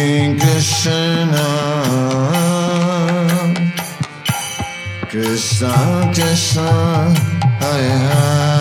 Krishna. 0.00 1.46
Krishna 5.10 6.10
Krishna 6.14 7.14
Hare 7.60 8.59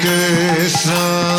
Krishna. 0.00 1.29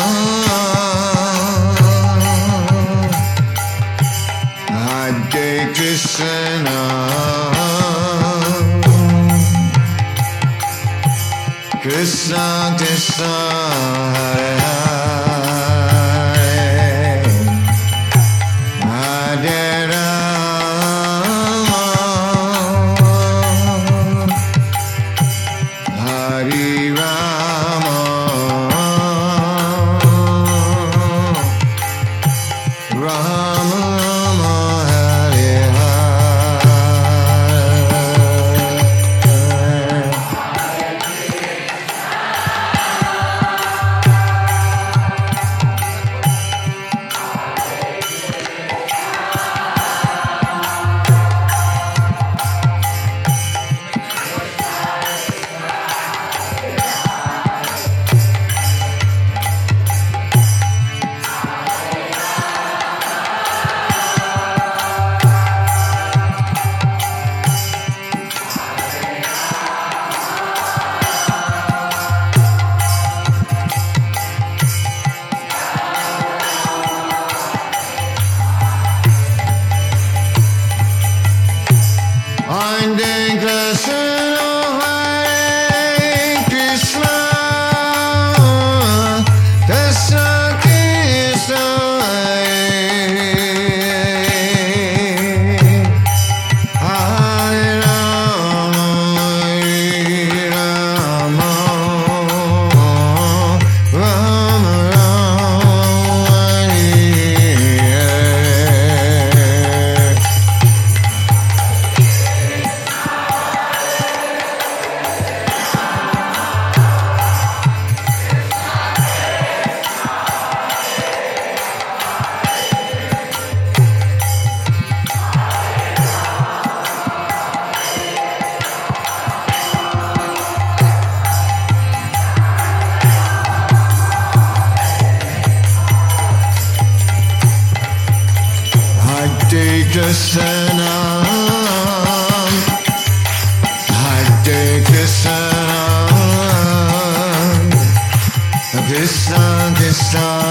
Krishna 149.02 149.74
Krishna 149.74 150.41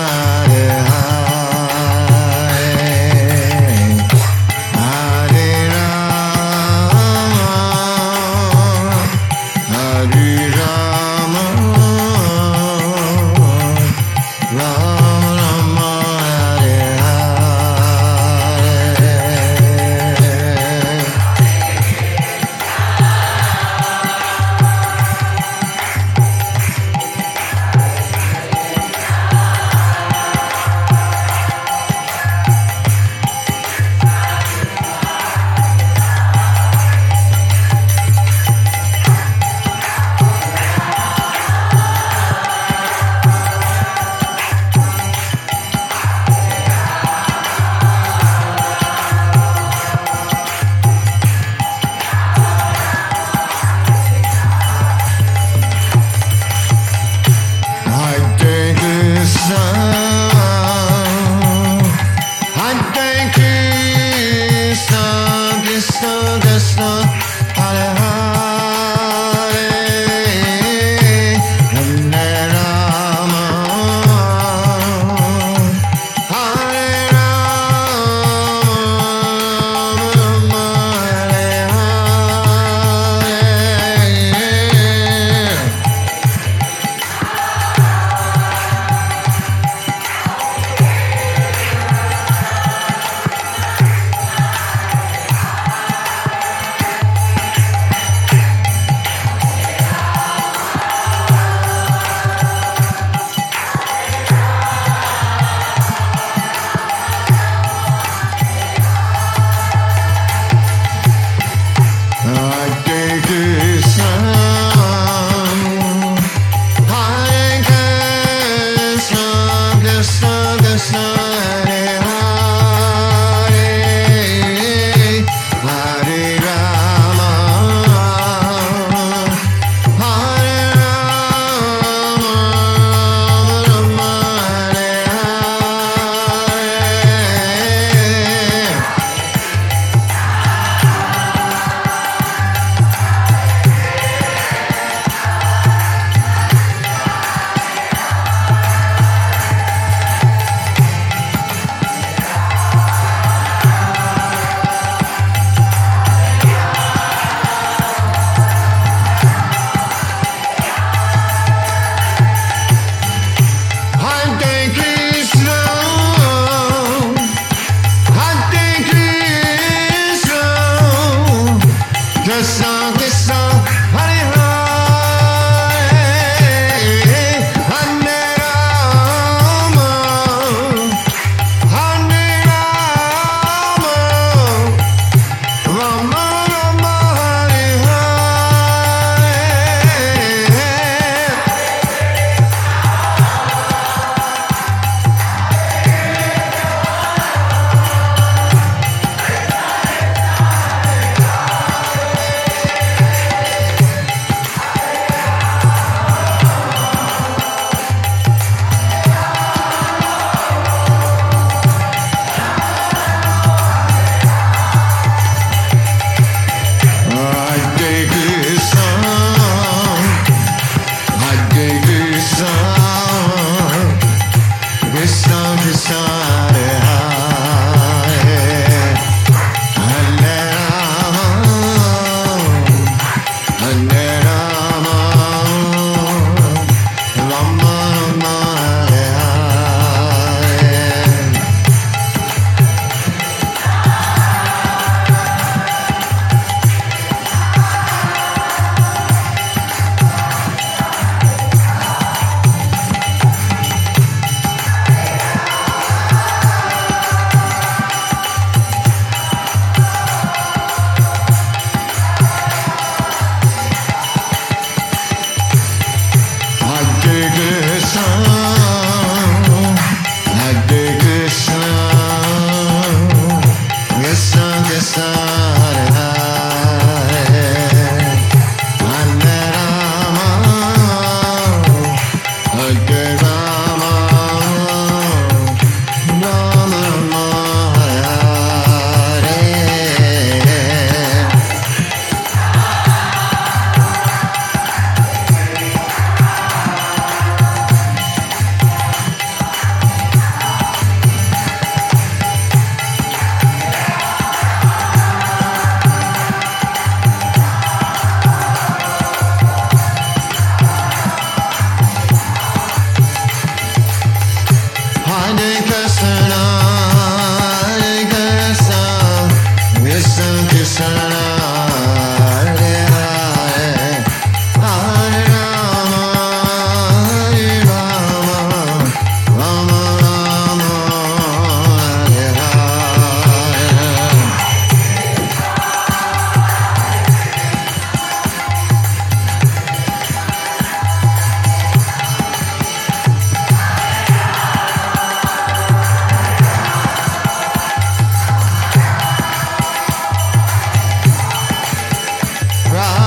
Krishna 225.32 225.96
Hare 225.96 226.51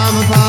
Rama 0.05 0.44